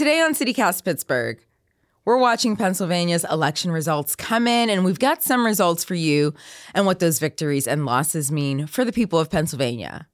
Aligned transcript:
today 0.00 0.22
on 0.22 0.32
CityCast 0.32 0.82
Pittsburgh, 0.82 1.38
we're 2.06 2.16
watching 2.16 2.56
Pennsylvania's 2.56 3.26
election 3.30 3.70
results 3.70 4.16
come 4.16 4.46
in, 4.46 4.70
and 4.70 4.82
we've 4.82 4.98
got 4.98 5.22
some 5.22 5.44
results 5.44 5.84
for 5.84 5.94
you 5.94 6.32
and 6.72 6.86
what 6.86 7.00
those 7.00 7.18
victories 7.18 7.68
and 7.68 7.84
losses 7.84 8.32
mean 8.32 8.66
for 8.66 8.82
the 8.82 8.92
people 8.92 9.18
of 9.18 9.28
Pennsylvania. 9.28 10.08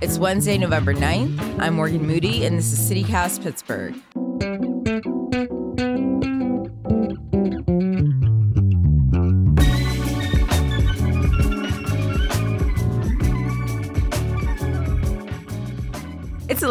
It's 0.00 0.16
Wednesday, 0.16 0.56
November 0.56 0.94
9th. 0.94 1.60
I'm 1.60 1.74
Morgan 1.74 2.06
Moody, 2.06 2.46
and 2.46 2.56
this 2.56 2.72
is 2.72 2.90
CityCast 2.90 3.42
Pittsburgh. 3.42 4.71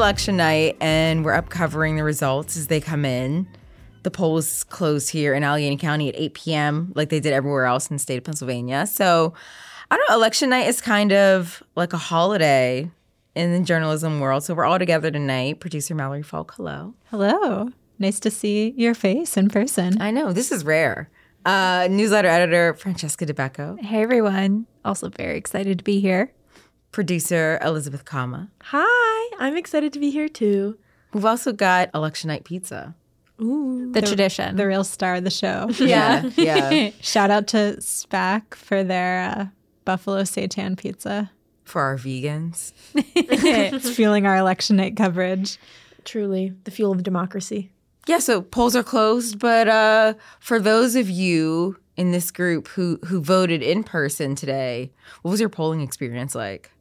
Election 0.01 0.35
night, 0.35 0.77
and 0.81 1.23
we're 1.23 1.33
up 1.33 1.49
covering 1.49 1.95
the 1.95 2.03
results 2.03 2.57
as 2.57 2.65
they 2.65 2.81
come 2.81 3.05
in. 3.05 3.47
The 4.01 4.09
polls 4.09 4.63
close 4.63 5.07
here 5.07 5.35
in 5.35 5.43
Allegheny 5.43 5.77
County 5.77 6.09
at 6.09 6.15
8 6.17 6.33
p.m., 6.33 6.91
like 6.95 7.09
they 7.09 7.19
did 7.19 7.33
everywhere 7.33 7.65
else 7.65 7.87
in 7.87 7.97
the 7.97 7.99
state 7.99 8.17
of 8.17 8.23
Pennsylvania. 8.23 8.87
So, 8.87 9.35
I 9.91 9.95
don't 9.95 10.09
know, 10.09 10.15
election 10.15 10.49
night 10.49 10.67
is 10.67 10.81
kind 10.81 11.13
of 11.13 11.61
like 11.75 11.93
a 11.93 11.97
holiday 11.97 12.89
in 13.35 13.53
the 13.53 13.59
journalism 13.63 14.19
world. 14.19 14.43
So, 14.43 14.55
we're 14.55 14.65
all 14.65 14.79
together 14.79 15.11
tonight. 15.11 15.59
Producer 15.59 15.93
Mallory 15.93 16.23
Falk, 16.23 16.55
hello. 16.55 16.95
Hello. 17.11 17.69
Nice 17.99 18.19
to 18.21 18.31
see 18.31 18.73
your 18.75 18.95
face 18.95 19.37
in 19.37 19.49
person. 19.49 20.01
I 20.01 20.09
know, 20.09 20.33
this 20.33 20.51
is 20.51 20.65
rare. 20.65 21.11
Uh, 21.45 21.87
newsletter 21.91 22.27
editor 22.27 22.73
Francesca 22.73 23.27
Dabecco, 23.27 23.79
Hey, 23.79 24.01
everyone. 24.01 24.65
Also, 24.83 25.09
very 25.09 25.37
excited 25.37 25.77
to 25.77 25.83
be 25.83 25.99
here. 25.99 26.33
producer 26.91 27.59
Elizabeth 27.61 28.03
Kama. 28.03 28.49
Hi, 28.63 29.10
I'm 29.41 29.57
excited 29.57 29.91
to 29.93 29.99
be 29.99 30.11
here 30.11 30.29
too. 30.29 30.77
We've 31.13 31.25
also 31.25 31.51
got 31.51 31.89
election 31.95 32.27
night 32.27 32.43
pizza. 32.43 32.95
Ooh. 33.41 33.91
The, 33.91 34.01
tradition. 34.03 34.55
The 34.55 34.67
real 34.67 34.83
star 34.83 35.15
of 35.15 35.23
the 35.23 35.31
show. 35.31 35.67
Yeah, 35.79 36.29
yeah. 36.35 36.91
Shout 37.01 37.31
out 37.31 37.47
to 37.47 37.75
Spak 37.79 38.53
for 38.53 38.83
their 38.83 39.23
uh, 39.23 39.45
Buffalo 39.83 40.21
Seitan 40.21 40.77
pizza. 40.77 41.31
For 41.63 41.81
our 41.81 41.97
vegans. 41.97 42.73
it's 42.93 43.89
fueling 43.89 44.27
our 44.27 44.37
election 44.37 44.75
night 44.75 44.95
coverage. 44.95 45.57
Truly, 46.05 46.53
the 46.65 46.71
fuel 46.71 46.91
of 46.91 47.01
democracy. 47.01 47.71
Yeah, 48.07 48.19
so 48.19 48.41
polls 48.41 48.75
are 48.75 48.83
closed, 48.83 49.39
but 49.39 49.67
uh, 49.67 50.13
for 50.39 50.59
those 50.59 50.95
of 50.95 51.09
you 51.09 51.77
in 51.97 52.11
this 52.11 52.29
group 52.29 52.67
who 52.69 52.99
who 53.05 53.21
voted 53.21 53.63
in 53.63 53.83
person 53.83 54.35
today, 54.35 54.91
what 55.23 55.31
was 55.31 55.39
your 55.39 55.49
polling 55.49 55.81
experience 55.81 56.35
like? 56.35 56.71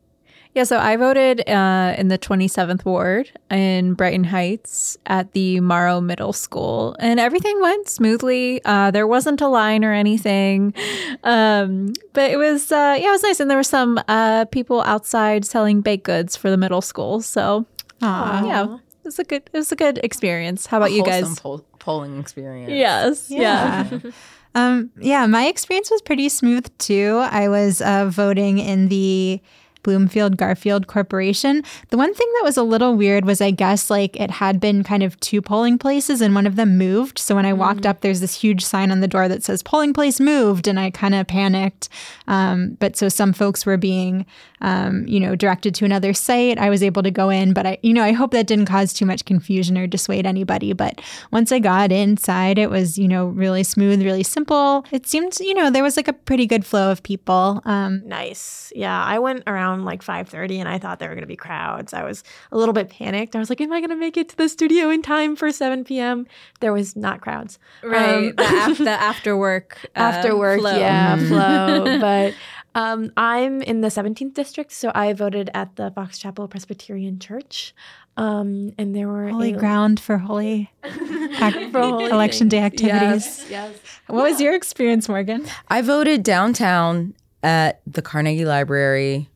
Yeah, 0.52 0.64
so 0.64 0.78
I 0.78 0.96
voted 0.96 1.48
uh, 1.48 1.94
in 1.96 2.08
the 2.08 2.18
27th 2.18 2.84
Ward 2.84 3.30
in 3.50 3.94
Brighton 3.94 4.24
Heights 4.24 4.98
at 5.06 5.30
the 5.30 5.60
Morrow 5.60 6.00
Middle 6.00 6.32
School, 6.32 6.96
and 6.98 7.20
everything 7.20 7.60
went 7.60 7.88
smoothly. 7.88 8.60
Uh, 8.64 8.90
there 8.90 9.06
wasn't 9.06 9.40
a 9.40 9.46
line 9.46 9.84
or 9.84 9.92
anything, 9.92 10.74
um, 11.22 11.92
but 12.14 12.32
it 12.32 12.36
was 12.36 12.72
uh, 12.72 12.96
yeah, 12.98 13.08
it 13.08 13.10
was 13.12 13.22
nice. 13.22 13.38
And 13.38 13.48
there 13.48 13.58
were 13.58 13.62
some 13.62 14.00
uh, 14.08 14.46
people 14.46 14.82
outside 14.82 15.44
selling 15.44 15.82
baked 15.82 16.04
goods 16.04 16.34
for 16.36 16.50
the 16.50 16.56
middle 16.56 16.82
school, 16.82 17.20
so 17.20 17.64
Aw. 18.02 18.44
yeah, 18.44 18.74
it 18.74 18.80
was 19.04 19.20
a 19.20 19.24
good 19.24 19.48
it 19.52 19.56
was 19.56 19.70
a 19.70 19.76
good 19.76 19.98
experience. 20.02 20.66
How 20.66 20.78
about 20.78 20.90
you 20.90 21.04
guys? 21.04 21.38
poll- 21.38 21.64
polling 21.78 22.18
experience. 22.18 22.72
Yes, 22.72 23.30
yeah. 23.30 23.88
Um, 24.52 24.90
yeah, 24.98 25.26
my 25.26 25.46
experience 25.46 25.92
was 25.92 26.02
pretty 26.02 26.28
smooth 26.28 26.66
too. 26.78 27.18
I 27.22 27.48
was 27.48 27.80
uh, 27.80 28.06
voting 28.06 28.58
in 28.58 28.88
the 28.88 29.40
Bloomfield 29.82 30.36
Garfield 30.36 30.86
Corporation. 30.86 31.62
The 31.88 31.96
one 31.96 32.14
thing 32.14 32.28
that 32.34 32.44
was 32.44 32.56
a 32.56 32.62
little 32.62 32.94
weird 32.94 33.24
was 33.24 33.40
I 33.40 33.50
guess 33.50 33.90
like 33.90 34.18
it 34.18 34.30
had 34.30 34.60
been 34.60 34.82
kind 34.82 35.02
of 35.02 35.18
two 35.20 35.42
polling 35.42 35.78
places 35.78 36.20
and 36.20 36.34
one 36.34 36.46
of 36.46 36.56
them 36.56 36.78
moved. 36.78 37.18
So 37.18 37.34
when 37.34 37.46
I 37.46 37.52
walked 37.52 37.86
up, 37.86 38.00
there's 38.00 38.20
this 38.20 38.34
huge 38.34 38.64
sign 38.64 38.90
on 38.90 39.00
the 39.00 39.08
door 39.08 39.28
that 39.28 39.42
says 39.42 39.62
polling 39.62 39.92
place 39.92 40.20
moved, 40.20 40.66
and 40.66 40.78
I 40.78 40.90
kind 40.90 41.14
of 41.14 41.26
panicked. 41.26 41.88
Um, 42.26 42.76
but 42.80 42.96
so 42.96 43.08
some 43.08 43.32
folks 43.32 43.66
were 43.66 43.76
being, 43.76 44.26
um, 44.60 45.06
you 45.08 45.18
know, 45.20 45.34
directed 45.34 45.74
to 45.76 45.84
another 45.84 46.12
site. 46.12 46.58
I 46.58 46.70
was 46.70 46.82
able 46.82 47.02
to 47.02 47.10
go 47.10 47.30
in, 47.30 47.52
but 47.52 47.66
I, 47.66 47.78
you 47.82 47.92
know, 47.92 48.02
I 48.02 48.12
hope 48.12 48.32
that 48.32 48.46
didn't 48.46 48.66
cause 48.66 48.92
too 48.92 49.06
much 49.06 49.24
confusion 49.24 49.78
or 49.78 49.86
dissuade 49.86 50.26
anybody. 50.26 50.72
But 50.72 51.00
once 51.32 51.52
I 51.52 51.58
got 51.58 51.92
inside, 51.92 52.58
it 52.58 52.70
was, 52.70 52.98
you 52.98 53.08
know, 53.08 53.26
really 53.26 53.62
smooth, 53.62 54.02
really 54.02 54.22
simple. 54.22 54.84
It 54.90 55.06
seemed, 55.06 55.38
you 55.40 55.54
know, 55.54 55.70
there 55.70 55.82
was 55.82 55.96
like 55.96 56.08
a 56.08 56.12
pretty 56.12 56.46
good 56.46 56.64
flow 56.64 56.90
of 56.90 57.02
people. 57.02 57.62
Um, 57.64 58.02
Nice. 58.06 58.72
Yeah, 58.76 59.02
I 59.02 59.18
went 59.18 59.42
around 59.46 59.84
like 59.84 60.02
5:30 60.02 60.58
and 60.60 60.68
I 60.68 60.78
thought 60.78 60.98
there 60.98 61.08
were 61.08 61.14
going 61.14 61.22
to 61.22 61.26
be 61.28 61.36
crowds. 61.36 61.92
I 61.94 62.04
was 62.04 62.22
a 62.52 62.58
little 62.58 62.72
bit 62.72 62.90
panicked. 62.90 63.34
I 63.34 63.38
was 63.38 63.48
like, 63.50 63.60
"Am 63.60 63.72
I 63.72 63.80
going 63.80 63.90
to 63.90 63.96
make 63.96 64.16
it 64.16 64.28
to 64.30 64.36
the 64.36 64.48
studio 64.48 64.90
in 64.90 65.02
time 65.02 65.36
for 65.36 65.50
7 65.50 65.84
p.m.?" 65.84 66.26
There 66.60 66.72
was 66.72 66.94
not 66.96 67.20
crowds. 67.20 67.58
Right, 67.82 68.28
Um, 68.28 68.34
the, 68.36 68.70
af- 68.70 68.78
the 68.90 68.90
after 68.90 69.36
work, 69.36 69.78
uh, 69.96 70.00
after 70.00 70.36
work, 70.36 70.60
flow. 70.60 70.76
yeah, 70.78 71.16
flow. 71.16 71.98
But 72.00 72.34
um, 72.74 73.12
I'm 73.16 73.62
in 73.62 73.80
the 73.80 73.88
17th 73.88 74.34
district, 74.34 74.72
so 74.72 74.90
I 74.94 75.12
voted 75.12 75.50
at 75.54 75.76
the 75.76 75.90
Fox 75.90 76.18
Chapel 76.18 76.46
Presbyterian 76.48 77.18
Church, 77.18 77.74
um, 78.16 78.72
and 78.78 78.94
there 78.94 79.08
were 79.08 79.28
holy 79.28 79.52
a- 79.54 79.58
ground 79.58 79.98
for 80.00 80.18
holy, 80.18 80.70
ac- 80.84 81.70
For 81.70 81.80
holy 81.80 82.06
election 82.10 82.48
day 82.48 82.58
activities. 82.60 83.40
Yes, 83.40 83.46
yes. 83.50 83.76
What 84.06 84.24
was 84.30 84.40
your 84.40 84.54
experience, 84.54 85.08
Morgan? 85.08 85.46
I 85.68 85.82
voted 85.82 86.22
downtown 86.22 87.14
at 87.42 87.80
the 87.86 88.02
Carnegie 88.02 88.44
Library. 88.44 89.28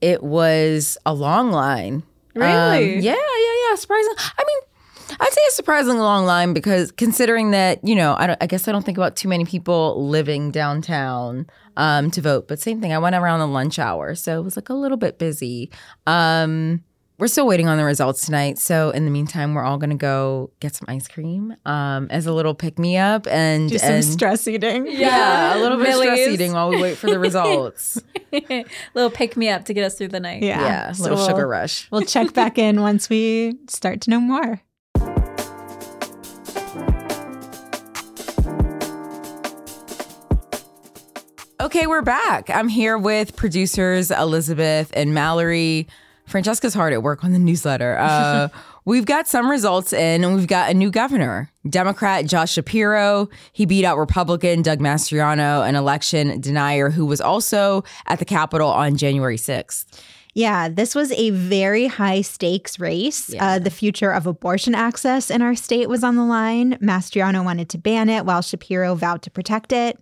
It 0.00 0.22
was 0.22 0.96
a 1.04 1.12
long 1.12 1.50
line. 1.50 2.02
Really? 2.34 2.96
Um, 2.96 3.00
yeah, 3.02 3.12
yeah, 3.14 3.70
yeah. 3.70 3.74
Surprising. 3.76 4.12
I 4.16 4.44
mean, 4.46 5.16
I'd 5.18 5.32
say 5.32 5.40
a 5.48 5.52
surprisingly 5.52 6.00
long 6.00 6.24
line 6.24 6.52
because 6.54 6.92
considering 6.92 7.50
that, 7.50 7.80
you 7.86 7.96
know, 7.96 8.14
I, 8.16 8.28
don't, 8.28 8.38
I 8.40 8.46
guess 8.46 8.68
I 8.68 8.72
don't 8.72 8.84
think 8.86 8.96
about 8.96 9.16
too 9.16 9.28
many 9.28 9.44
people 9.44 10.06
living 10.08 10.52
downtown 10.52 11.48
um, 11.80 12.10
to 12.12 12.20
vote. 12.20 12.46
But 12.46 12.60
same 12.60 12.80
thing, 12.80 12.92
I 12.92 12.98
went 12.98 13.16
around 13.16 13.40
the 13.40 13.46
lunch 13.48 13.78
hour, 13.78 14.14
so 14.14 14.38
it 14.38 14.44
was 14.44 14.54
like 14.56 14.68
a 14.68 14.74
little 14.74 14.96
bit 14.98 15.18
busy. 15.18 15.70
Um, 16.06 16.84
we're 17.18 17.28
still 17.28 17.46
waiting 17.46 17.68
on 17.68 17.76
the 17.76 17.84
results 17.84 18.24
tonight. 18.24 18.58
So 18.58 18.88
in 18.90 19.04
the 19.04 19.10
meantime, 19.10 19.52
we're 19.52 19.62
all 19.64 19.76
gonna 19.76 19.94
go 19.94 20.50
get 20.60 20.74
some 20.74 20.86
ice 20.88 21.06
cream 21.06 21.54
um, 21.66 22.06
as 22.10 22.24
a 22.26 22.32
little 22.32 22.54
pick 22.54 22.78
me 22.78 22.96
up 22.96 23.26
and 23.26 23.68
Do 23.68 23.76
some 23.78 23.90
and- 23.96 24.04
stress 24.04 24.48
eating. 24.48 24.86
yeah, 24.90 25.54
a 25.54 25.58
little 25.58 25.76
bit 25.76 25.88
of 25.90 25.96
stress 25.96 26.28
eating 26.28 26.52
while 26.54 26.70
we 26.70 26.80
wait 26.80 26.96
for 26.96 27.10
the 27.10 27.18
results. 27.28 28.00
little 28.94 29.10
pick 29.10 29.36
me 29.36 29.48
up 29.50 29.64
to 29.66 29.74
get 29.74 29.84
us 29.84 29.96
through 29.98 30.08
the 30.08 30.20
night. 30.20 30.42
Yeah. 30.42 30.60
yeah, 30.62 30.90
a 30.90 30.94
So 30.94 31.02
little 31.02 31.18
we'll- 31.18 31.28
sugar 31.28 31.46
rush. 31.46 31.88
We'll 31.90 32.02
check 32.06 32.32
back 32.32 32.56
in 32.56 32.80
once 32.80 33.10
we 33.10 33.58
start 33.68 34.00
to 34.02 34.10
know 34.10 34.20
more. 34.20 34.62
Okay, 41.60 41.86
we're 41.86 42.00
back. 42.00 42.48
I'm 42.48 42.68
here 42.68 42.96
with 42.96 43.36
producers 43.36 44.10
Elizabeth 44.10 44.90
and 44.94 45.12
Mallory. 45.12 45.86
Francesca's 46.24 46.72
hard 46.72 46.94
at 46.94 47.02
work 47.02 47.22
on 47.22 47.32
the 47.32 47.38
newsletter. 47.38 47.98
Uh, 47.98 48.48
we've 48.86 49.04
got 49.04 49.28
some 49.28 49.50
results 49.50 49.92
in, 49.92 50.24
and 50.24 50.34
we've 50.34 50.46
got 50.46 50.70
a 50.70 50.74
new 50.74 50.90
governor, 50.90 51.52
Democrat 51.68 52.24
Josh 52.24 52.52
Shapiro. 52.52 53.28
He 53.52 53.66
beat 53.66 53.84
out 53.84 53.98
Republican 53.98 54.62
Doug 54.62 54.78
Mastriano, 54.78 55.68
an 55.68 55.74
election 55.74 56.40
denier 56.40 56.88
who 56.88 57.04
was 57.04 57.20
also 57.20 57.84
at 58.06 58.20
the 58.20 58.24
Capitol 58.24 58.70
on 58.70 58.96
January 58.96 59.36
6th. 59.36 59.84
Yeah, 60.32 60.70
this 60.70 60.94
was 60.94 61.12
a 61.12 61.28
very 61.28 61.88
high 61.88 62.22
stakes 62.22 62.80
race. 62.80 63.34
Uh, 63.38 63.58
the 63.58 63.70
future 63.70 64.12
of 64.12 64.26
abortion 64.26 64.74
access 64.74 65.30
in 65.30 65.42
our 65.42 65.54
state 65.54 65.90
was 65.90 66.02
on 66.04 66.16
the 66.16 66.24
line. 66.24 66.78
Mastriano 66.78 67.44
wanted 67.44 67.68
to 67.68 67.76
ban 67.76 68.08
it 68.08 68.24
while 68.24 68.40
Shapiro 68.40 68.94
vowed 68.94 69.20
to 69.22 69.30
protect 69.30 69.72
it. 69.72 69.98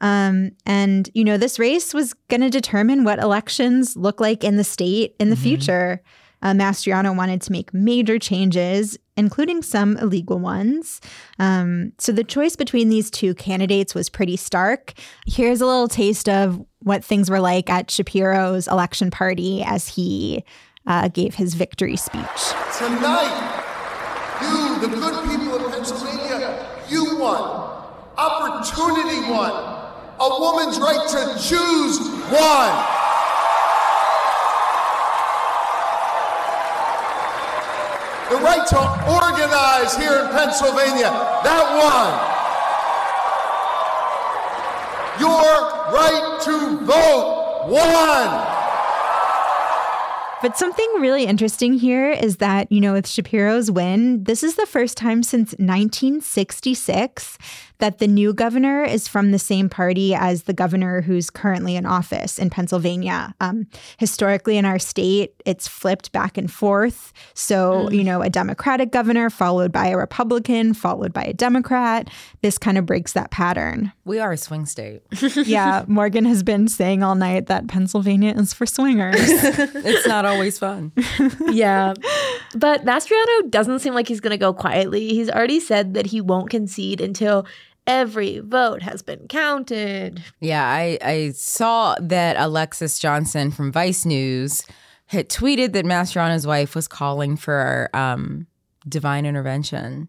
Um, 0.00 0.52
and, 0.66 1.08
you 1.14 1.24
know, 1.24 1.36
this 1.36 1.58
race 1.58 1.94
was 1.94 2.14
going 2.28 2.40
to 2.40 2.50
determine 2.50 3.04
what 3.04 3.18
elections 3.18 3.96
look 3.96 4.20
like 4.20 4.44
in 4.44 4.56
the 4.56 4.64
state 4.64 5.14
in 5.18 5.30
the 5.30 5.36
future. 5.36 6.02
Uh, 6.42 6.52
Mastriano 6.52 7.16
wanted 7.16 7.40
to 7.40 7.52
make 7.52 7.72
major 7.72 8.18
changes, 8.18 8.98
including 9.16 9.62
some 9.62 9.96
illegal 9.96 10.38
ones. 10.38 11.00
Um, 11.38 11.92
so 11.98 12.12
the 12.12 12.22
choice 12.22 12.54
between 12.54 12.90
these 12.90 13.10
two 13.10 13.34
candidates 13.34 13.94
was 13.94 14.10
pretty 14.10 14.36
stark. 14.36 14.92
Here's 15.26 15.62
a 15.62 15.66
little 15.66 15.88
taste 15.88 16.28
of 16.28 16.62
what 16.80 17.02
things 17.02 17.30
were 17.30 17.40
like 17.40 17.70
at 17.70 17.90
Shapiro's 17.90 18.68
election 18.68 19.10
party 19.10 19.62
as 19.62 19.88
he 19.88 20.44
uh, 20.86 21.08
gave 21.08 21.34
his 21.34 21.54
victory 21.54 21.96
speech. 21.96 22.20
Tonight, 22.76 23.62
you, 24.42 24.80
the 24.80 24.88
good 24.88 25.30
people 25.30 25.64
of 25.64 25.72
Pennsylvania, 25.72 26.66
you 26.90 27.16
won. 27.18 27.70
Opportunity 28.18 29.30
won. 29.30 29.73
A 30.20 30.40
woman's 30.40 30.78
right 30.78 31.08
to 31.08 31.34
choose 31.42 31.98
won. 32.30 32.70
The 38.30 38.36
right 38.40 38.66
to 38.68 38.78
organize 39.10 39.96
here 39.96 40.20
in 40.20 40.30
Pennsylvania, 40.30 41.10
that 41.42 41.66
won. 41.74 42.14
Your 45.18 45.92
right 45.92 46.40
to 46.44 46.78
vote 46.86 47.66
won. 47.68 48.53
But 50.44 50.58
something 50.58 50.86
really 50.98 51.24
interesting 51.24 51.72
here 51.72 52.10
is 52.10 52.36
that, 52.36 52.70
you 52.70 52.78
know, 52.78 52.92
with 52.92 53.08
Shapiro's 53.08 53.70
win, 53.70 54.24
this 54.24 54.42
is 54.42 54.56
the 54.56 54.66
first 54.66 54.94
time 54.98 55.22
since 55.22 55.52
1966 55.52 57.38
that 57.78 57.98
the 57.98 58.06
new 58.06 58.34
governor 58.34 58.82
is 58.84 59.08
from 59.08 59.30
the 59.30 59.38
same 59.38 59.70
party 59.70 60.14
as 60.14 60.42
the 60.42 60.52
governor 60.52 61.00
who's 61.00 61.30
currently 61.30 61.76
in 61.76 61.86
office 61.86 62.38
in 62.38 62.50
Pennsylvania. 62.50 63.34
Um, 63.40 63.66
historically, 63.96 64.58
in 64.58 64.66
our 64.66 64.78
state, 64.78 65.32
it's 65.46 65.66
flipped 65.66 66.12
back 66.12 66.36
and 66.36 66.52
forth. 66.52 67.14
So, 67.32 67.88
you 67.90 68.04
know, 68.04 68.20
a 68.20 68.28
Democratic 68.28 68.92
governor 68.92 69.30
followed 69.30 69.72
by 69.72 69.86
a 69.86 69.96
Republican, 69.96 70.74
followed 70.74 71.14
by 71.14 71.22
a 71.22 71.32
Democrat. 71.32 72.10
This 72.42 72.58
kind 72.58 72.76
of 72.76 72.84
breaks 72.84 73.14
that 73.14 73.30
pattern. 73.30 73.93
We 74.06 74.18
are 74.18 74.32
a 74.32 74.36
swing 74.36 74.66
state. 74.66 75.02
yeah, 75.46 75.84
Morgan 75.86 76.26
has 76.26 76.42
been 76.42 76.68
saying 76.68 77.02
all 77.02 77.14
night 77.14 77.46
that 77.46 77.68
Pennsylvania 77.68 78.34
is 78.36 78.52
for 78.52 78.66
swingers. 78.66 79.14
it's 79.18 80.06
not 80.06 80.26
always 80.26 80.58
fun. 80.58 80.92
yeah. 81.50 81.94
But 82.54 82.84
Mastriano 82.84 83.50
doesn't 83.50 83.78
seem 83.78 83.94
like 83.94 84.06
he's 84.06 84.20
going 84.20 84.32
to 84.32 84.38
go 84.38 84.52
quietly. 84.52 85.08
He's 85.08 85.30
already 85.30 85.58
said 85.58 85.94
that 85.94 86.06
he 86.06 86.20
won't 86.20 86.50
concede 86.50 87.00
until 87.00 87.46
every 87.86 88.40
vote 88.40 88.82
has 88.82 89.00
been 89.00 89.26
counted. 89.28 90.22
Yeah, 90.38 90.66
I, 90.66 90.98
I 91.02 91.30
saw 91.30 91.96
that 92.00 92.36
Alexis 92.36 92.98
Johnson 92.98 93.50
from 93.50 93.72
Vice 93.72 94.04
News 94.04 94.64
had 95.06 95.30
tweeted 95.30 95.72
that 95.72 95.86
Mastriano's 95.86 96.46
wife 96.46 96.74
was 96.74 96.88
calling 96.88 97.36
for 97.36 97.88
um, 97.94 98.46
divine 98.86 99.24
intervention 99.24 100.08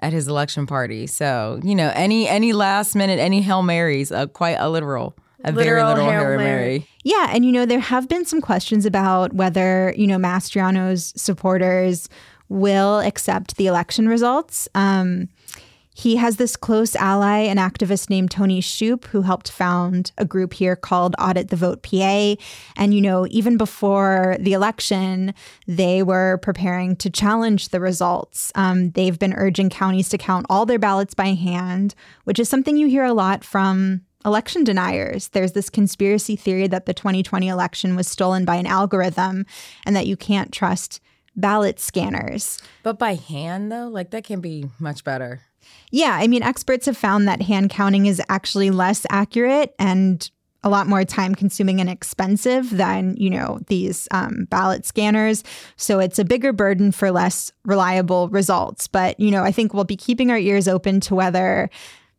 at 0.00 0.12
his 0.12 0.28
election 0.28 0.66
party. 0.66 1.06
So, 1.06 1.60
you 1.62 1.74
know, 1.74 1.90
any 1.94 2.28
any 2.28 2.52
last 2.52 2.94
minute, 2.94 3.18
any 3.18 3.40
Hail 3.40 3.62
Marys, 3.62 4.12
uh, 4.12 4.26
quite 4.26 4.56
a 4.58 4.68
literal. 4.68 5.16
A 5.46 5.52
very 5.52 5.66
Literal 5.66 5.88
literal 5.88 6.10
Hail 6.10 6.20
Hail 6.20 6.36
Mary. 6.36 6.38
Mary. 6.38 6.88
Yeah, 7.04 7.28
and 7.30 7.44
you 7.44 7.52
know 7.52 7.66
there 7.66 7.78
have 7.78 8.08
been 8.08 8.24
some 8.24 8.40
questions 8.40 8.86
about 8.86 9.34
whether 9.34 9.92
you 9.96 10.06
know 10.06 10.16
Mastriano's 10.16 11.12
supporters 11.20 12.08
will 12.48 13.00
accept 13.00 13.56
the 13.56 13.66
election 13.66 14.08
results. 14.08 14.68
Um, 14.74 15.28
he 15.94 16.16
has 16.16 16.36
this 16.36 16.56
close 16.56 16.96
ally, 16.96 17.38
an 17.38 17.56
activist 17.56 18.10
named 18.10 18.32
Toni 18.32 18.60
Shuppe, 18.60 19.04
who 19.06 19.22
helped 19.22 19.50
found 19.50 20.10
a 20.18 20.24
group 20.24 20.54
here 20.54 20.74
called 20.74 21.14
Audit 21.20 21.48
the 21.48 21.56
Vote 21.56 21.82
PA. 21.82 22.34
And, 22.76 22.92
you 22.92 23.00
know, 23.00 23.28
even 23.30 23.56
before 23.56 24.36
the 24.40 24.52
election, 24.52 25.32
they 25.68 26.02
were 26.02 26.38
preparing 26.38 26.96
to 26.96 27.08
challenge 27.08 27.68
the 27.68 27.78
results. 27.78 28.50
Um, 28.56 28.90
they've 28.90 29.18
been 29.18 29.34
urging 29.34 29.70
counties 29.70 30.08
to 30.08 30.18
count 30.18 30.46
all 30.50 30.66
their 30.66 30.80
ballots 30.80 31.14
by 31.14 31.28
hand, 31.28 31.94
which 32.24 32.40
is 32.40 32.48
something 32.48 32.76
you 32.76 32.88
hear 32.88 33.04
a 33.04 33.14
lot 33.14 33.44
from 33.44 34.02
election 34.24 34.64
deniers. 34.64 35.28
There's 35.28 35.52
this 35.52 35.70
conspiracy 35.70 36.34
theory 36.34 36.66
that 36.66 36.86
the 36.86 36.94
2020 36.94 37.46
election 37.46 37.94
was 37.94 38.08
stolen 38.08 38.44
by 38.44 38.56
an 38.56 38.66
algorithm 38.66 39.46
and 39.86 39.94
that 39.94 40.08
you 40.08 40.16
can't 40.16 40.50
trust 40.50 41.00
ballot 41.36 41.78
scanners. 41.78 42.60
But 42.82 42.98
by 42.98 43.14
hand, 43.14 43.70
though, 43.70 43.88
like 43.88 44.10
that 44.10 44.24
can 44.24 44.40
be 44.40 44.70
much 44.78 45.04
better. 45.04 45.42
Yeah, 45.90 46.18
I 46.20 46.26
mean, 46.26 46.42
experts 46.42 46.86
have 46.86 46.96
found 46.96 47.28
that 47.28 47.42
hand 47.42 47.70
counting 47.70 48.06
is 48.06 48.20
actually 48.28 48.70
less 48.70 49.06
accurate 49.10 49.74
and 49.78 50.28
a 50.64 50.70
lot 50.70 50.86
more 50.86 51.04
time 51.04 51.34
consuming 51.34 51.78
and 51.78 51.90
expensive 51.90 52.70
than, 52.70 53.14
you 53.18 53.28
know, 53.28 53.60
these 53.66 54.08
um, 54.10 54.46
ballot 54.50 54.86
scanners. 54.86 55.44
So 55.76 56.00
it's 56.00 56.18
a 56.18 56.24
bigger 56.24 56.52
burden 56.52 56.90
for 56.90 57.10
less 57.10 57.52
reliable 57.64 58.28
results. 58.30 58.88
But, 58.88 59.20
you 59.20 59.30
know, 59.30 59.44
I 59.44 59.52
think 59.52 59.74
we'll 59.74 59.84
be 59.84 59.96
keeping 59.96 60.30
our 60.30 60.38
ears 60.38 60.66
open 60.66 61.00
to 61.00 61.14
whether 61.14 61.68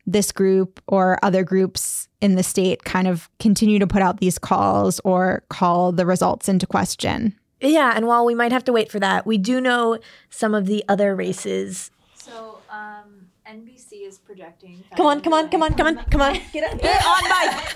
this 0.06 0.32
group 0.32 0.80
or 0.88 1.18
other 1.24 1.44
groups 1.44 2.08
in 2.22 2.36
the 2.36 2.44
state 2.44 2.84
kind 2.84 3.08
of 3.08 3.30
continue 3.40 3.80
to 3.80 3.88
put 3.88 4.04
out 4.04 4.20
these 4.20 4.38
calls 4.38 5.00
or 5.04 5.44
call 5.50 5.92
the 5.92 6.06
results 6.06 6.48
into 6.48 6.68
question. 6.68 7.36
Yeah, 7.62 7.94
and 7.96 8.06
while 8.06 8.26
we 8.26 8.36
might 8.36 8.52
have 8.52 8.64
to 8.66 8.74
wait 8.74 8.92
for 8.92 9.00
that, 9.00 9.26
we 9.26 9.40
do 9.40 9.60
know 9.60 9.98
some 10.30 10.54
of 10.54 10.68
the 10.68 10.84
other 10.88 11.16
races. 11.16 11.90
So, 12.14 12.60
um, 12.70 13.15
NBC 13.48 14.08
is 14.08 14.18
projecting. 14.18 14.84
Come 14.98 15.06
on, 15.06 15.22
come 15.22 15.34
on, 15.34 15.50
come 15.50 15.62
on, 15.62 15.76
come 15.76 15.86
on, 15.88 16.04
come 16.06 16.22
on. 16.22 16.34
Get 16.54 16.72
up. 16.72 16.82
Get 16.82 17.06
on 17.06 17.30
by. 17.30 17.76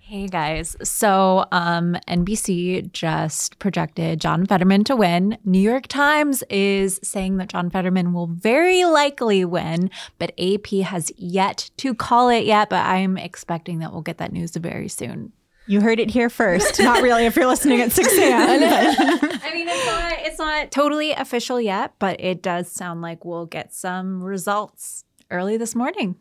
Hey 0.00 0.26
guys. 0.26 0.74
So, 0.82 1.44
um, 1.52 1.96
NBC 2.08 2.90
just 2.92 3.58
projected 3.58 4.20
John 4.20 4.46
Fetterman 4.46 4.84
to 4.84 4.96
win. 4.96 5.38
New 5.44 5.60
York 5.60 5.86
Times 5.86 6.42
is 6.48 6.98
saying 7.02 7.36
that 7.36 7.48
John 7.48 7.70
Fetterman 7.70 8.12
will 8.12 8.26
very 8.26 8.84
likely 8.84 9.44
win, 9.44 9.90
but 10.18 10.32
AP 10.36 10.68
has 10.84 11.12
yet 11.16 11.70
to 11.76 11.94
call 11.94 12.28
it 12.28 12.44
yet. 12.44 12.70
But 12.70 12.86
I'm 12.86 13.18
expecting 13.18 13.78
that 13.80 13.92
we'll 13.92 14.02
get 14.02 14.18
that 14.18 14.32
news 14.32 14.56
very 14.56 14.88
soon. 14.88 15.32
You 15.66 15.80
heard 15.80 16.00
it 16.00 16.10
here 16.10 16.30
first. 16.30 16.80
Not 16.80 17.02
really 17.02 17.26
if 17.26 17.36
you're 17.36 17.46
listening 17.46 17.80
at 17.80 17.92
6 17.92 18.18
a.m. 18.18 18.62
I 18.62 19.50
mean, 19.54 19.68
it's 19.68 19.86
not 19.86 20.12
it's 20.18 20.38
not 20.38 20.70
totally 20.70 21.12
official 21.12 21.60
yet, 21.60 21.94
but 21.98 22.20
it 22.20 22.42
does 22.42 22.70
sound 22.70 23.02
like 23.02 23.24
we'll 23.24 23.46
get 23.46 23.72
some 23.74 24.22
results 24.22 25.04
early 25.30 25.56
this 25.56 25.74
morning. 25.74 26.16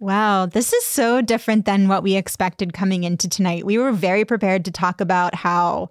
Wow, 0.00 0.46
this 0.46 0.72
is 0.72 0.84
so 0.84 1.20
different 1.20 1.64
than 1.64 1.88
what 1.88 2.04
we 2.04 2.14
expected 2.14 2.72
coming 2.72 3.02
into 3.02 3.28
tonight. 3.28 3.66
We 3.66 3.78
were 3.78 3.90
very 3.90 4.24
prepared 4.24 4.64
to 4.66 4.70
talk 4.70 5.00
about 5.00 5.34
how 5.34 5.90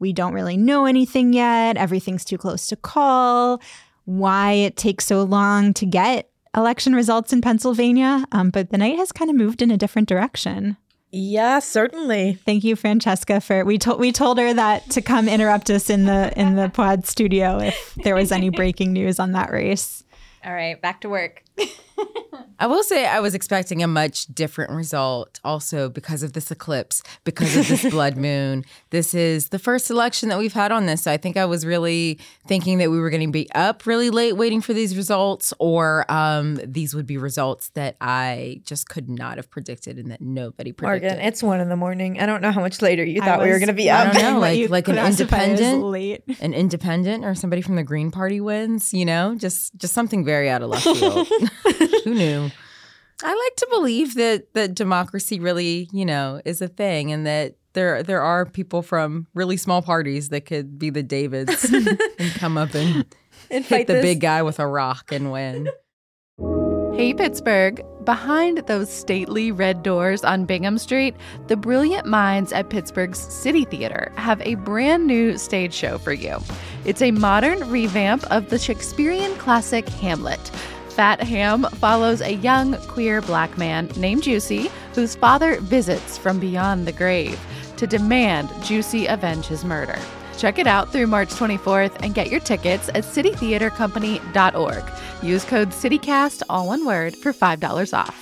we 0.00 0.12
don't 0.12 0.34
really 0.34 0.56
know 0.56 0.86
anything 0.86 1.32
yet, 1.32 1.76
everything's 1.76 2.24
too 2.24 2.36
close 2.36 2.66
to 2.66 2.76
call, 2.76 3.62
why 4.06 4.52
it 4.52 4.76
takes 4.76 5.06
so 5.06 5.22
long 5.22 5.72
to 5.74 5.86
get 5.86 6.30
election 6.56 6.96
results 6.96 7.32
in 7.32 7.40
Pennsylvania. 7.40 8.24
Um, 8.32 8.50
but 8.50 8.70
the 8.70 8.78
night 8.78 8.96
has 8.98 9.12
kind 9.12 9.30
of 9.30 9.36
moved 9.36 9.62
in 9.62 9.70
a 9.70 9.76
different 9.76 10.08
direction. 10.08 10.76
Yeah, 11.16 11.60
certainly. 11.60 12.40
Thank 12.44 12.64
you, 12.64 12.74
Francesca, 12.74 13.40
for 13.40 13.64
we 13.64 13.78
told 13.78 14.00
we 14.00 14.10
told 14.10 14.36
her 14.38 14.52
that 14.52 14.90
to 14.90 15.00
come 15.00 15.28
interrupt 15.28 15.70
us 15.70 15.88
in 15.88 16.06
the 16.06 16.32
in 16.36 16.56
the 16.56 16.68
pod 16.68 17.06
studio 17.06 17.60
if 17.60 17.94
there 18.02 18.16
was 18.16 18.32
any 18.32 18.50
breaking 18.56 18.92
news 18.92 19.20
on 19.20 19.30
that 19.30 19.52
race. 19.52 20.02
All 20.44 20.52
right, 20.52 20.80
back 20.82 21.02
to 21.02 21.08
work. 21.08 21.44
I 22.58 22.66
will 22.66 22.82
say 22.82 23.06
I 23.06 23.20
was 23.20 23.34
expecting 23.34 23.82
a 23.82 23.86
much 23.86 24.26
different 24.26 24.70
result 24.72 25.40
also 25.44 25.88
because 25.88 26.22
of 26.22 26.32
this 26.32 26.50
eclipse, 26.50 27.02
because 27.24 27.56
of 27.56 27.68
this 27.68 27.82
blood 27.90 28.16
moon. 28.16 28.64
This 28.90 29.14
is 29.14 29.48
the 29.48 29.58
first 29.58 29.90
election 29.90 30.28
that 30.28 30.38
we've 30.38 30.52
had 30.52 30.72
on 30.72 30.86
this. 30.86 31.02
So 31.02 31.12
I 31.12 31.16
think 31.16 31.36
I 31.36 31.44
was 31.44 31.66
really 31.66 32.18
thinking 32.46 32.78
that 32.78 32.90
we 32.90 32.98
were 32.98 33.10
going 33.10 33.26
to 33.26 33.32
be 33.32 33.50
up 33.52 33.86
really 33.86 34.10
late 34.10 34.36
waiting 34.36 34.60
for 34.60 34.72
these 34.72 34.96
results, 34.96 35.52
or 35.58 36.10
um, 36.10 36.60
these 36.64 36.94
would 36.94 37.06
be 37.06 37.16
results 37.16 37.70
that 37.70 37.96
I 38.00 38.60
just 38.64 38.88
could 38.88 39.08
not 39.08 39.36
have 39.36 39.50
predicted 39.50 39.98
and 39.98 40.10
that 40.10 40.20
nobody 40.20 40.72
predicted. 40.72 41.10
Morgan, 41.10 41.26
it's 41.26 41.42
one 41.42 41.60
in 41.60 41.68
the 41.68 41.76
morning. 41.76 42.20
I 42.20 42.26
don't 42.26 42.40
know 42.42 42.52
how 42.52 42.60
much 42.60 42.82
later 42.82 43.04
you 43.04 43.22
I 43.22 43.24
thought 43.24 43.42
we 43.42 43.50
were 43.50 43.58
going 43.58 43.68
to 43.68 43.72
be 43.74 43.90
I 43.90 44.06
up. 44.06 44.14
don't 44.14 44.34
know, 44.34 44.38
like 44.38 44.70
like 44.70 44.88
an 44.88 44.98
independent, 44.98 45.82
late. 45.82 46.22
an 46.40 46.54
independent, 46.54 47.24
or 47.24 47.34
somebody 47.34 47.62
from 47.62 47.76
the 47.76 47.82
Green 47.82 48.10
Party 48.10 48.40
wins. 48.40 48.92
You 48.94 49.04
know, 49.04 49.34
just 49.34 49.74
just 49.76 49.94
something 49.94 50.24
very 50.24 50.48
out 50.50 50.62
of 50.62 50.70
left 50.70 50.84
field. 50.84 51.28
Who 52.04 52.14
knew? 52.14 52.50
I 53.22 53.28
like 53.28 53.56
to 53.56 53.66
believe 53.70 54.14
that 54.14 54.52
that 54.54 54.74
democracy 54.74 55.40
really, 55.40 55.88
you 55.92 56.04
know, 56.04 56.40
is 56.44 56.60
a 56.60 56.68
thing, 56.68 57.12
and 57.12 57.26
that 57.26 57.54
there 57.72 58.02
there 58.02 58.22
are 58.22 58.44
people 58.46 58.82
from 58.82 59.26
really 59.34 59.56
small 59.56 59.82
parties 59.82 60.28
that 60.30 60.42
could 60.42 60.78
be 60.78 60.90
the 60.90 61.02
Davids 61.02 61.64
and 62.18 62.34
come 62.34 62.56
up 62.58 62.74
and 62.74 63.04
And 63.50 63.64
hit 63.64 63.66
fight 63.66 63.86
the 63.86 63.94
this. 63.94 64.02
big 64.02 64.20
guy 64.20 64.42
with 64.42 64.58
a 64.58 64.66
rock 64.66 65.10
and 65.12 65.30
win. 65.32 65.68
Hey, 66.96 67.12
Pittsburgh. 67.12 67.82
Behind 68.04 68.58
those 68.66 68.88
stately 68.88 69.50
red 69.50 69.82
doors 69.82 70.22
on 70.22 70.44
Bingham 70.44 70.78
Street, 70.78 71.14
the 71.48 71.56
brilliant 71.56 72.06
minds 72.06 72.52
at 72.52 72.70
Pittsburgh's 72.70 73.18
City 73.18 73.64
Theater 73.64 74.12
have 74.16 74.40
a 74.42 74.54
brand 74.56 75.06
new 75.06 75.36
stage 75.38 75.72
show 75.74 75.98
for 75.98 76.12
you. 76.12 76.38
It's 76.84 77.02
a 77.02 77.10
modern 77.10 77.68
revamp 77.70 78.24
of 78.30 78.50
the 78.50 78.58
Shakespearean 78.58 79.34
classic 79.38 79.88
Hamlet. 79.88 80.50
Fat 80.94 81.20
Ham 81.24 81.64
follows 81.80 82.20
a 82.20 82.34
young 82.34 82.76
queer 82.86 83.20
black 83.20 83.58
man 83.58 83.88
named 83.96 84.22
Juicy, 84.22 84.70
whose 84.94 85.16
father 85.16 85.60
visits 85.60 86.16
from 86.16 86.38
beyond 86.38 86.86
the 86.86 86.92
grave 86.92 87.36
to 87.78 87.88
demand 87.88 88.48
Juicy 88.62 89.06
avenge 89.06 89.46
his 89.46 89.64
murder. 89.64 89.98
Check 90.38 90.60
it 90.60 90.68
out 90.68 90.92
through 90.92 91.08
March 91.08 91.30
24th 91.30 91.96
and 92.04 92.14
get 92.14 92.30
your 92.30 92.38
tickets 92.38 92.88
at 92.90 93.02
citytheatercompany.org. 93.02 94.84
Use 95.20 95.44
code 95.44 95.70
CityCast, 95.70 96.42
all 96.48 96.68
one 96.68 96.86
word, 96.86 97.16
for 97.16 97.32
$5 97.32 97.92
off. 97.92 98.20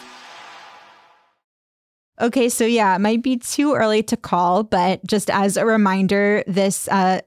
Okay, 2.22 2.48
so 2.48 2.64
yeah, 2.64 2.94
it 2.94 3.00
might 3.00 3.22
be 3.22 3.36
too 3.36 3.74
early 3.74 4.02
to 4.04 4.16
call, 4.16 4.62
but 4.62 5.04
just 5.06 5.28
as 5.28 5.58
a 5.58 5.66
reminder, 5.66 6.42
this 6.46 6.88
uh, 6.88 7.20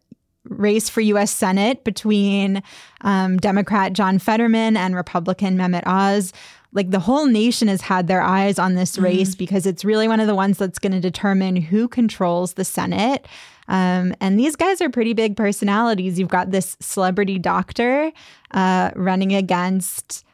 race 0.45 0.89
for 0.89 1.01
U.S. 1.01 1.31
Senate 1.31 1.83
between 1.83 2.61
um, 3.01 3.37
Democrat 3.37 3.93
John 3.93 4.19
Fetterman 4.19 4.77
and 4.77 4.95
Republican 4.95 5.57
Mehmet 5.57 5.83
Oz, 5.85 6.33
like 6.73 6.91
the 6.91 6.99
whole 6.99 7.25
nation 7.25 7.67
has 7.67 7.81
had 7.81 8.07
their 8.07 8.21
eyes 8.21 8.59
on 8.59 8.75
this 8.75 8.97
race 8.97 9.33
because 9.35 9.65
it's 9.65 9.85
really 9.85 10.07
one 10.07 10.19
of 10.19 10.27
the 10.27 10.35
ones 10.35 10.57
that's 10.57 10.79
going 10.79 10.91
to 10.91 10.99
determine 10.99 11.55
who 11.55 11.87
controls 11.87 12.53
the 12.53 12.65
Senate. 12.65 13.27
Um, 13.67 14.13
and 14.19 14.39
these 14.39 14.55
guys 14.55 14.81
are 14.81 14.89
pretty 14.89 15.13
big 15.13 15.35
personalities. 15.35 16.19
You've 16.19 16.29
got 16.29 16.51
this 16.51 16.77
celebrity 16.79 17.39
doctor 17.39 18.11
uh, 18.51 18.91
running 18.95 19.33
against 19.33 20.25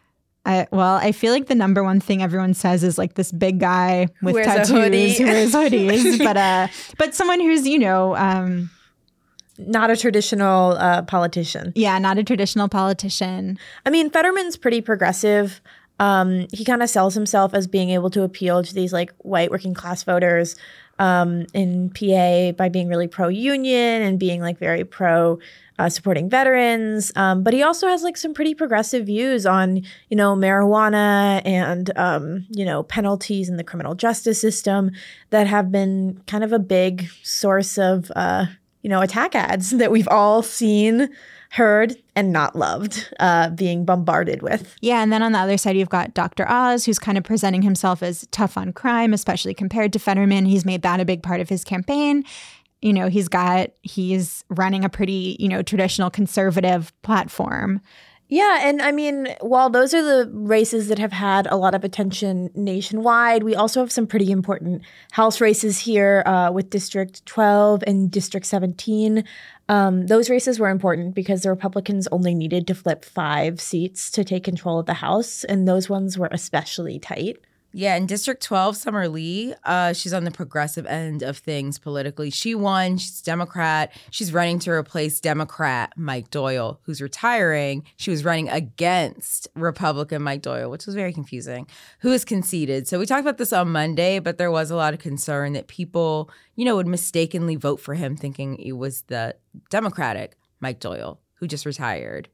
I, 0.43 0.67
well, 0.71 0.95
I 0.95 1.11
feel 1.11 1.33
like 1.33 1.47
the 1.47 1.55
number 1.55 1.83
one 1.83 1.99
thing 1.99 2.23
everyone 2.23 2.55
says 2.55 2.83
is 2.83 2.97
like 2.97 3.13
this 3.13 3.31
big 3.31 3.59
guy 3.59 4.07
with 4.23 4.35
tattoos 4.43 5.17
who 5.17 5.25
wears 5.25 5.53
hoodies, 5.53 6.17
but 6.23 6.35
uh, 6.35 6.67
but 6.97 7.13
someone 7.13 7.39
who's 7.39 7.67
you 7.67 7.77
know, 7.77 8.15
um, 8.15 8.71
Not 9.67 9.89
a 9.89 9.97
traditional 9.97 10.73
uh, 10.73 11.03
politician. 11.03 11.73
yeah, 11.75 11.97
not 11.99 12.17
a 12.17 12.23
traditional 12.23 12.69
politician. 12.69 13.57
I 13.85 13.89
mean, 13.89 14.09
Fetterman's 14.09 14.57
pretty 14.57 14.81
progressive. 14.81 15.61
Um, 15.99 16.47
he 16.51 16.65
kind 16.65 16.81
of 16.81 16.89
sells 16.89 17.13
himself 17.13 17.53
as 17.53 17.67
being 17.67 17.91
able 17.91 18.09
to 18.11 18.23
appeal 18.23 18.63
to 18.63 18.73
these 18.73 18.91
like 18.91 19.13
white 19.19 19.51
working 19.51 19.73
class 19.73 20.03
voters 20.03 20.55
um, 20.97 21.45
in 21.53 21.89
PA 21.89 22.51
by 22.53 22.69
being 22.69 22.87
really 22.87 23.07
pro 23.07 23.27
union 23.27 24.01
and 24.01 24.19
being 24.19 24.41
like 24.41 24.57
very 24.57 24.83
pro 24.83 25.39
uh, 25.79 25.89
supporting 25.89 26.29
veterans. 26.29 27.11
Um, 27.15 27.43
but 27.43 27.53
he 27.53 27.63
also 27.63 27.87
has 27.87 28.03
like 28.03 28.17
some 28.17 28.33
pretty 28.33 28.53
progressive 28.53 29.07
views 29.07 29.45
on 29.45 29.77
you 30.09 30.17
know 30.17 30.35
marijuana 30.35 31.41
and 31.43 31.95
um, 31.97 32.45
you 32.49 32.65
know 32.65 32.83
penalties 32.83 33.49
in 33.49 33.57
the 33.57 33.63
criminal 33.63 33.95
justice 33.95 34.39
system 34.39 34.91
that 35.31 35.47
have 35.47 35.71
been 35.71 36.21
kind 36.27 36.43
of 36.43 36.53
a 36.53 36.59
big 36.59 37.09
source 37.23 37.77
of 37.79 38.11
uh, 38.15 38.45
you 38.81 38.89
know 38.89 39.01
attack 39.01 39.35
ads 39.35 39.69
that 39.77 39.91
we've 39.91 40.07
all 40.07 40.41
seen 40.41 41.09
heard 41.51 41.97
and 42.15 42.31
not 42.31 42.55
loved 42.55 43.13
uh, 43.19 43.49
being 43.49 43.83
bombarded 43.83 44.41
with. 44.41 44.73
Yeah, 44.79 45.03
and 45.03 45.11
then 45.11 45.21
on 45.21 45.33
the 45.33 45.39
other 45.39 45.57
side, 45.57 45.75
you've 45.75 45.89
got 45.89 46.13
Dr. 46.13 46.49
Oz, 46.49 46.85
who's 46.85 46.97
kind 46.97 47.17
of 47.17 47.25
presenting 47.25 47.61
himself 47.61 48.01
as 48.01 48.25
tough 48.31 48.57
on 48.57 48.71
crime, 48.71 49.13
especially 49.13 49.53
compared 49.53 49.91
to 49.93 49.99
Fetterman. 49.99 50.45
He's 50.45 50.65
made 50.65 50.81
that 50.83 51.01
a 51.01 51.05
big 51.05 51.21
part 51.21 51.41
of 51.41 51.49
his 51.49 51.65
campaign. 51.65 52.23
You 52.81 52.93
know, 52.93 53.09
he's 53.09 53.27
got, 53.27 53.71
he's 53.81 54.45
running 54.49 54.85
a 54.85 54.89
pretty, 54.89 55.35
you 55.39 55.49
know, 55.49 55.61
traditional 55.61 56.09
conservative 56.09 56.93
platform. 57.01 57.81
Yeah, 58.33 58.59
and 58.61 58.81
I 58.81 58.93
mean, 58.93 59.35
while 59.41 59.69
those 59.69 59.93
are 59.93 60.01
the 60.01 60.31
races 60.31 60.87
that 60.87 60.99
have 60.99 61.11
had 61.11 61.47
a 61.47 61.57
lot 61.57 61.75
of 61.75 61.83
attention 61.83 62.49
nationwide, 62.55 63.43
we 63.43 63.55
also 63.55 63.81
have 63.81 63.91
some 63.91 64.07
pretty 64.07 64.31
important 64.31 64.83
House 65.11 65.41
races 65.41 65.79
here 65.79 66.23
uh, 66.25 66.49
with 66.49 66.69
District 66.69 67.25
12 67.25 67.83
and 67.85 68.09
District 68.09 68.45
17. 68.45 69.25
Um, 69.67 70.07
those 70.07 70.29
races 70.29 70.61
were 70.61 70.69
important 70.69 71.13
because 71.13 71.41
the 71.41 71.49
Republicans 71.49 72.07
only 72.09 72.33
needed 72.33 72.67
to 72.67 72.73
flip 72.73 73.03
five 73.03 73.59
seats 73.59 74.09
to 74.11 74.23
take 74.23 74.45
control 74.45 74.79
of 74.79 74.85
the 74.85 74.93
House, 74.93 75.43
and 75.43 75.67
those 75.67 75.89
ones 75.89 76.17
were 76.17 76.29
especially 76.31 76.99
tight. 76.99 77.37
Yeah, 77.73 77.95
in 77.95 78.05
District 78.05 78.43
12, 78.43 78.75
Summer 78.75 79.07
Lee, 79.07 79.53
uh, 79.63 79.93
she's 79.93 80.13
on 80.13 80.25
the 80.25 80.31
progressive 80.31 80.85
end 80.85 81.23
of 81.23 81.37
things 81.37 81.79
politically. 81.79 82.29
She 82.29 82.53
won. 82.53 82.97
She's 82.97 83.21
Democrat. 83.21 83.93
She's 84.09 84.33
running 84.33 84.59
to 84.59 84.71
replace 84.71 85.21
Democrat 85.21 85.93
Mike 85.95 86.29
Doyle, 86.29 86.81
who's 86.83 87.01
retiring. 87.01 87.85
She 87.95 88.11
was 88.11 88.25
running 88.25 88.49
against 88.49 89.47
Republican 89.55 90.21
Mike 90.21 90.41
Doyle, 90.41 90.69
which 90.69 90.85
was 90.85 90.95
very 90.95 91.13
confusing, 91.13 91.65
who 91.99 92.11
has 92.11 92.25
conceded. 92.25 92.89
So 92.89 92.99
we 92.99 93.05
talked 93.05 93.21
about 93.21 93.37
this 93.37 93.53
on 93.53 93.71
Monday, 93.71 94.19
but 94.19 94.37
there 94.37 94.51
was 94.51 94.69
a 94.69 94.75
lot 94.75 94.93
of 94.93 94.99
concern 94.99 95.53
that 95.53 95.67
people, 95.67 96.29
you 96.55 96.65
know, 96.65 96.75
would 96.75 96.87
mistakenly 96.87 97.55
vote 97.55 97.79
for 97.79 97.93
him 97.93 98.17
thinking 98.17 98.57
it 98.57 98.73
was 98.73 99.03
the 99.03 99.35
Democratic 99.69 100.35
Mike 100.59 100.81
Doyle, 100.81 101.21
who 101.35 101.47
just 101.47 101.65
retired. 101.65 102.27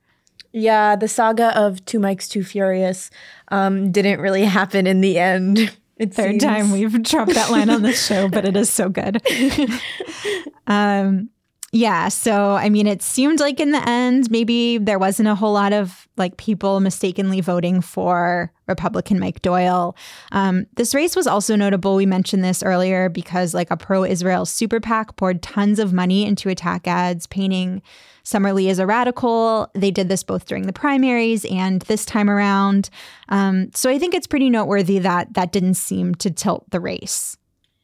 Yeah, 0.58 0.96
the 0.96 1.08
saga 1.08 1.56
of 1.58 1.86
Two 1.86 2.00
Mikes 2.00 2.28
Too 2.28 2.44
Furious 2.44 3.12
um, 3.50 3.92
didn't 3.92 4.20
really 4.20 4.46
happen 4.60 4.88
in 4.88 5.02
the 5.02 5.20
end. 5.20 5.78
It 5.98 6.14
Third 6.14 6.32
seems. 6.32 6.44
time 6.44 6.72
we've 6.72 7.02
dropped 7.04 7.34
that 7.34 7.52
line 7.52 7.70
on 7.70 7.84
this 7.84 8.06
show, 8.08 8.28
but 8.28 8.46
it 8.46 8.56
is 8.56 8.70
so 8.70 8.90
good. 8.90 9.22
um, 10.68 11.30
yeah, 11.72 12.08
so 12.08 12.52
I 12.54 12.70
mean, 12.70 12.88
it 12.88 13.02
seemed 13.02 13.40
like 13.40 13.60
in 13.60 13.72
the 13.72 13.88
end, 13.88 14.32
maybe 14.32 14.78
there 14.78 14.98
wasn't 14.98 15.28
a 15.28 15.36
whole 15.36 15.54
lot 15.54 15.74
of 15.74 16.08
like 16.18 16.38
people 16.38 16.80
mistakenly 16.80 17.42
voting 17.42 17.82
for 17.82 18.52
Republican 18.68 19.20
Mike 19.20 19.42
Doyle. 19.42 19.96
Um, 20.32 20.66
this 20.76 20.96
race 20.96 21.16
was 21.16 21.28
also 21.28 21.56
notable. 21.56 21.96
We 21.96 22.06
mentioned 22.06 22.44
this 22.44 22.64
earlier 22.64 23.10
because 23.10 23.54
like 23.54 23.70
a 23.70 23.78
pro-Israel 23.78 24.46
super 24.46 24.80
PAC 24.80 25.18
poured 25.18 25.44
tons 25.44 25.78
of 25.78 25.94
money 25.94 26.26
into 26.26 26.50
attack 26.50 26.88
ads, 26.88 27.28
painting 27.28 27.82
Summer 28.28 28.52
Lee 28.52 28.70
as 28.70 28.78
a 28.78 28.86
radical. 28.86 29.72
They 29.74 29.90
did 29.90 30.10
this 30.10 30.22
both 30.22 30.48
during 30.48 30.68
the 30.68 30.74
primaries 30.74 31.46
and 31.46 31.82
this 31.84 32.04
time 32.04 32.30
around. 32.30 32.90
Um, 33.30 33.72
so 33.74 33.90
I 33.90 33.98
think 33.98 34.14
it's 34.14 34.28
pretty 34.28 34.50
noteworthy 34.50 35.00
that 35.00 35.34
that 35.36 35.54
didn't 35.54 35.76
seem 35.76 36.14
to 36.16 36.30
tilt 36.30 36.70
the 36.70 36.82
race. 36.82 37.38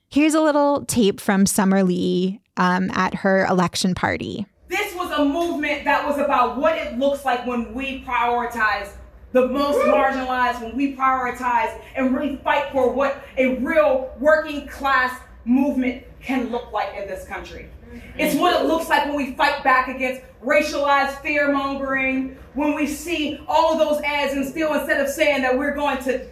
Here's 0.09 0.33
a 0.33 0.41
little 0.41 0.83
tape 0.83 1.21
from 1.21 1.45
Summer 1.45 1.81
Lee 1.81 2.41
um, 2.57 2.91
at 2.91 3.15
her 3.15 3.45
election 3.45 3.95
party. 3.95 4.45
This 4.67 4.93
was 4.95 5.17
a 5.17 5.23
movement 5.23 5.85
that 5.85 6.05
was 6.05 6.17
about 6.19 6.57
what 6.57 6.77
it 6.77 6.99
looks 6.99 7.23
like 7.23 7.47
when 7.47 7.73
we 7.73 8.03
prioritize 8.03 8.89
the 9.31 9.47
most 9.47 9.77
marginalized, 9.87 10.61
when 10.61 10.75
we 10.75 10.93
prioritize 10.93 11.79
and 11.95 12.13
really 12.13 12.35
fight 12.43 12.69
for 12.73 12.91
what 12.91 13.23
a 13.37 13.55
real 13.59 14.13
working 14.19 14.67
class 14.67 15.21
movement 15.45 16.03
can 16.21 16.49
look 16.51 16.73
like 16.73 16.93
in 16.97 17.07
this 17.07 17.25
country. 17.25 17.69
It's 18.17 18.35
what 18.35 18.61
it 18.61 18.67
looks 18.67 18.89
like 18.89 19.05
when 19.05 19.15
we 19.15 19.33
fight 19.33 19.63
back 19.63 19.87
against 19.87 20.21
racialized 20.43 21.21
fear 21.21 21.51
mongering, 21.51 22.37
when 22.53 22.73
we 22.73 22.87
see 22.87 23.39
all 23.47 23.73
of 23.73 23.79
those 23.79 24.01
ads 24.03 24.33
and 24.33 24.45
still 24.45 24.73
instead 24.73 25.01
of 25.01 25.09
saying 25.09 25.41
that 25.41 25.57
we're 25.57 25.75
going 25.75 25.97
to 26.03 26.27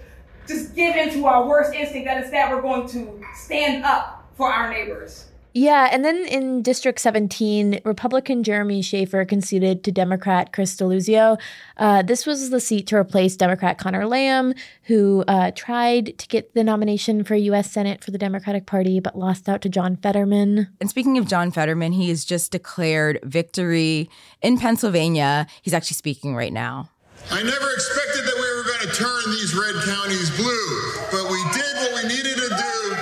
just 0.47 0.75
give 0.75 0.95
in 0.95 1.11
to 1.11 1.25
our 1.25 1.47
worst 1.47 1.73
instinct, 1.73 2.07
that 2.07 2.17
instead 2.21 2.51
we're 2.51 2.61
going 2.61 2.87
to 2.89 3.21
stand 3.35 3.83
up 3.83 4.27
for 4.35 4.51
our 4.51 4.69
neighbors. 4.69 5.30
Yeah, 5.53 5.89
and 5.91 6.05
then 6.05 6.25
in 6.27 6.61
District 6.61 6.97
17, 6.97 7.81
Republican 7.83 8.43
Jeremy 8.43 8.81
Shaffer 8.81 9.25
conceded 9.25 9.83
to 9.83 9.91
Democrat 9.91 10.53
Chris 10.53 10.75
Deluzio. 10.77 11.37
Uh, 11.75 12.01
this 12.03 12.25
was 12.25 12.51
the 12.51 12.61
seat 12.61 12.87
to 12.87 12.95
replace 12.95 13.35
Democrat 13.35 13.77
Connor 13.77 14.05
Lamb, 14.05 14.53
who 14.83 15.25
uh, 15.27 15.51
tried 15.53 16.17
to 16.19 16.27
get 16.29 16.53
the 16.53 16.63
nomination 16.63 17.25
for 17.25 17.35
U.S. 17.35 17.69
Senate 17.69 18.01
for 18.01 18.11
the 18.11 18.17
Democratic 18.17 18.65
Party, 18.65 19.01
but 19.01 19.17
lost 19.17 19.49
out 19.49 19.61
to 19.63 19.69
John 19.69 19.97
Fetterman. 19.97 20.69
And 20.79 20.89
speaking 20.89 21.17
of 21.17 21.27
John 21.27 21.51
Fetterman, 21.51 21.91
he 21.91 22.07
has 22.09 22.23
just 22.23 22.51
declared 22.53 23.19
victory 23.23 24.09
in 24.41 24.57
Pennsylvania. 24.57 25.47
He's 25.61 25.73
actually 25.73 25.95
speaking 25.95 26.33
right 26.33 26.53
now. 26.53 26.89
I 27.29 27.43
never 27.43 27.71
expected 27.73 28.23
that 28.23 28.35
we 28.35 28.47
were 28.55 28.63
going 28.63 28.87
to 28.87 28.95
turn 28.95 29.31
these 29.31 29.53
red 29.53 29.75
counties 29.83 30.31
blue, 30.37 30.91
but 31.11 31.29
we 31.29 31.43
did 31.53 31.75
what 31.75 32.03
we 32.03 32.09
needed 32.09 32.35
to 32.35 32.49
do, 32.49 32.95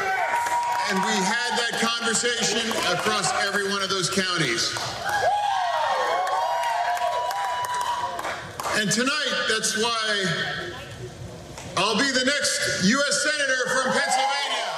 and 0.90 0.98
we 1.06 1.14
had 1.24 1.49
that 1.49 1.49
conversation 2.10 2.72
across 2.92 3.32
every 3.46 3.70
one 3.70 3.84
of 3.84 3.90
those 3.90 4.10
counties. 4.10 4.76
And 8.78 8.90
tonight, 8.90 9.46
that's 9.48 9.78
why 9.78 10.26
I'll 11.78 11.96
be 11.98 12.10
the 12.10 12.26
next 12.26 12.84
U.S. 12.86 13.24
Senator 13.24 13.70
from 13.70 13.92
Pennsylvania. 13.94 14.74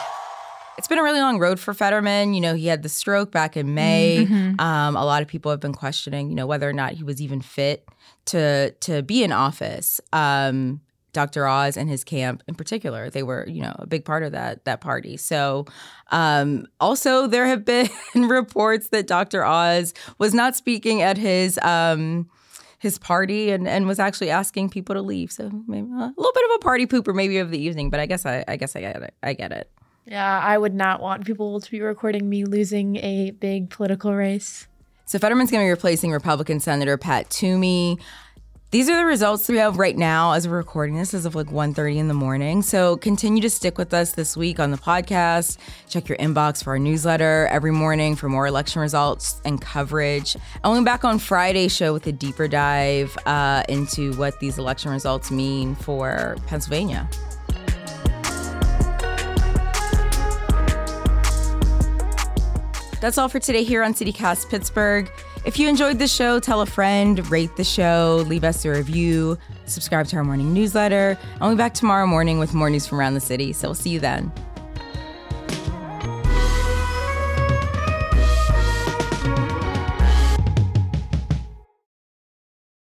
It's 0.78 0.90
been 0.90 1.00
a 1.00 1.04
really 1.04 1.22
long 1.22 1.40
road 1.40 1.58
for 1.58 1.74
Fetterman. 1.74 2.34
You 2.34 2.42
know, 2.42 2.54
he 2.54 2.68
had 2.68 2.84
the 2.84 2.90
stroke 2.90 3.32
back 3.32 3.56
in 3.56 3.74
May. 3.74 4.28
Um, 4.60 4.98
a 4.98 5.06
lot 5.06 5.22
of 5.22 5.30
people 5.30 5.52
have 5.52 5.62
been 5.62 5.74
questioning, 5.74 6.30
you 6.30 6.36
know, 6.36 6.46
whether 6.46 6.70
or 6.70 6.74
not 6.74 6.92
he 6.94 7.04
was 7.04 7.22
even 7.22 7.40
fit 7.40 7.88
to 8.26 8.72
to 8.72 9.04
be 9.04 9.24
in 9.24 9.32
office. 9.32 10.02
Um, 10.12 10.82
Dr. 11.14 11.48
Oz 11.48 11.78
and 11.78 11.90
his 11.90 12.04
camp 12.04 12.44
in 12.48 12.56
particular, 12.56 13.10
they 13.10 13.24
were, 13.24 13.46
you 13.48 13.62
know, 13.62 13.76
a 13.80 13.86
big 13.86 14.06
part 14.06 14.24
of 14.24 14.32
that 14.32 14.66
that 14.66 14.82
party. 14.82 15.18
So, 15.18 15.66
um, 16.12 16.68
also 16.80 17.28
there 17.28 17.46
have 17.46 17.66
been 17.66 17.90
reports 18.16 18.90
that 18.90 19.08
Dr. 19.08 19.44
Oz 19.44 19.94
was 20.18 20.34
not 20.34 20.56
speaking 20.56 21.02
at 21.02 21.18
his 21.18 21.58
um, 21.60 22.30
his 22.80 22.98
party 22.98 23.52
and, 23.52 23.68
and 23.68 23.88
was 23.88 24.00
actually 24.00 24.32
asking 24.32 24.70
people 24.70 24.96
to 24.96 25.02
leave. 25.02 25.32
So 25.32 25.50
maybe 25.68 25.88
a 25.88 26.14
little 26.18 26.34
bit 26.34 26.44
of 26.50 26.56
a 26.56 26.60
party 26.60 26.88
pooper 26.88 27.14
maybe 27.14 27.38
of 27.38 27.52
the 27.52 27.60
evening, 27.60 27.90
but 27.90 28.00
I 28.00 28.08
guess 28.08 28.26
I, 28.26 28.44
I 28.48 28.56
guess 28.56 28.76
I 28.76 28.82
get 28.82 28.96
it. 29.02 29.14
I 29.22 29.34
get 29.34 29.52
it. 29.52 29.70
Yeah, 30.06 30.40
I 30.40 30.58
would 30.58 30.74
not 30.74 31.00
want 31.00 31.26
people 31.26 31.60
to 31.60 31.72
be 31.72 31.80
recording 31.82 32.28
me 32.28 32.44
losing 32.44 32.96
a 32.98 33.32
big 33.32 33.70
political 33.70 34.14
race. 34.14 34.68
So 35.06 35.20
Fetterman's 35.20 35.52
going 35.52 35.62
to 35.62 35.66
be 35.66 35.70
replacing 35.70 36.12
Republican 36.12 36.60
Senator 36.60 36.98
Pat 36.98 37.30
Toomey. 37.30 38.00
These 38.72 38.88
are 38.90 38.96
the 38.96 39.04
results 39.04 39.48
that 39.48 39.54
we 39.54 39.60
have 39.60 39.78
right 39.78 39.98
now 39.98 40.32
as 40.32 40.48
we're 40.48 40.56
recording 40.56 40.96
this 40.96 41.14
as 41.14 41.26
of 41.26 41.36
like 41.36 41.48
1.30 41.48 41.98
in 41.98 42.08
the 42.08 42.14
morning. 42.14 42.62
So 42.62 42.96
continue 42.96 43.42
to 43.42 43.50
stick 43.50 43.78
with 43.78 43.94
us 43.94 44.14
this 44.14 44.38
week 44.38 44.62
on 44.62 44.72
the 44.72 44.78
podcast. 44.78 45.58
Check 45.90 46.08
your 46.08 46.18
inbox 46.20 46.64
for 46.64 46.70
our 46.70 46.80
newsletter 46.80 47.48
every 47.52 47.74
morning 47.74 48.16
for 48.16 48.30
more 48.30 48.48
election 48.48 48.82
results 48.82 49.42
and 49.44 49.60
coverage. 49.60 50.36
And 50.36 50.72
we'll 50.72 50.80
be 50.80 50.86
back 50.86 51.04
on 51.04 51.20
Friday's 51.20 51.76
show 51.76 51.92
with 51.92 52.08
a 52.08 52.14
deeper 52.14 52.48
dive 52.48 53.18
uh, 53.26 53.64
into 53.68 54.14
what 54.14 54.40
these 54.40 54.58
election 54.58 54.92
results 54.92 55.32
mean 55.32 55.76
for 55.76 56.38
Pennsylvania. 56.48 57.10
That's 63.02 63.18
all 63.18 63.28
for 63.28 63.40
today 63.40 63.64
here 63.64 63.82
on 63.82 63.96
CityCast 63.96 64.50
Pittsburgh. 64.50 65.12
If 65.44 65.58
you 65.58 65.68
enjoyed 65.68 65.98
the 65.98 66.08
show, 66.08 66.40
tell 66.40 66.62
a 66.62 66.68
friend, 66.68 67.28
rate 67.32 67.56
the 67.56 67.64
show, 67.64 68.24
leave 68.28 68.44
us 68.44 68.64
a 68.64 68.70
review, 68.70 69.40
subscribe 69.66 70.06
to 70.10 70.18
our 70.18 70.24
morning 70.24 70.54
newsletter. 70.54 71.18
I'll 71.42 71.50
be 71.50 71.56
back 71.56 71.74
tomorrow 71.74 72.06
morning 72.06 72.38
with 72.38 72.54
more 72.54 72.70
news 72.70 72.86
from 72.86 73.00
around 73.00 73.16
the 73.16 73.20
city. 73.20 73.54
So 73.54 73.70
we'll 73.70 73.76
see 73.76 73.90
you 73.90 74.00
then. 74.00 74.32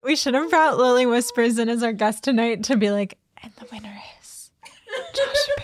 We 0.03 0.17
should 0.17 0.35
have 0.35 0.51
brought 0.51 0.77
Lily 0.77 1.07
Whispers 1.07 1.59
in 1.59 1.71
as 1.71 1.83
our 1.83 1.95
guest 1.95 2.25
tonight 2.25 2.65
to 2.65 2.77
be 2.77 2.91
like, 2.91 3.17
And 3.43 3.53
the 3.55 3.65
winner 3.73 3.99
is. 4.21 4.51